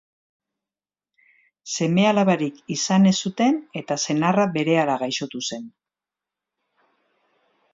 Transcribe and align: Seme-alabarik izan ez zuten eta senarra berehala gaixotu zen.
Seme-alabarik 1.75 2.57
izan 2.77 3.05
ez 3.09 3.13
zuten 3.29 3.59
eta 3.83 3.99
senarra 4.07 4.47
berehala 4.57 4.97
gaixotu 5.05 5.43
zen. 5.51 5.69